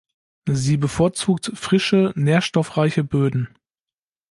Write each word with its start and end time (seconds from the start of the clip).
Sie 0.49 0.77
bevorzugt 0.77 1.51
frische, 1.53 2.11
nährstoffreiche 2.15 3.03
Böden. 3.03 3.49